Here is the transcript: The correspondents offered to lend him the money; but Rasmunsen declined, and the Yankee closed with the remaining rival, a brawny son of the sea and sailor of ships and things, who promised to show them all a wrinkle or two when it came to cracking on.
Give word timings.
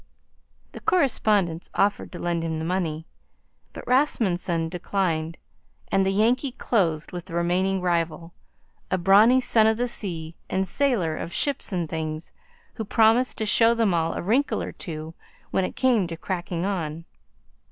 The 0.71 0.79
correspondents 0.79 1.69
offered 1.75 2.11
to 2.11 2.17
lend 2.17 2.43
him 2.43 2.57
the 2.57 2.65
money; 2.65 3.05
but 3.71 3.85
Rasmunsen 3.85 4.67
declined, 4.67 5.37
and 5.91 6.03
the 6.03 6.09
Yankee 6.09 6.53
closed 6.53 7.11
with 7.11 7.25
the 7.25 7.35
remaining 7.35 7.81
rival, 7.81 8.33
a 8.89 8.97
brawny 8.97 9.39
son 9.39 9.67
of 9.67 9.77
the 9.77 9.87
sea 9.87 10.35
and 10.49 10.67
sailor 10.67 11.15
of 11.15 11.31
ships 11.31 11.71
and 11.71 11.87
things, 11.87 12.33
who 12.73 12.83
promised 12.83 13.37
to 13.37 13.45
show 13.45 13.75
them 13.75 13.93
all 13.93 14.15
a 14.15 14.23
wrinkle 14.23 14.63
or 14.63 14.71
two 14.71 15.13
when 15.51 15.65
it 15.65 15.75
came 15.75 16.07
to 16.07 16.17
cracking 16.17 16.65
on. 16.65 17.05